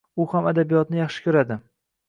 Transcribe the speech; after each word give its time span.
U 0.23 0.25
ham 0.31 0.47
adabiyotni 0.51 0.99
yaxshi 1.01 1.27
koʻradi. 1.29 1.61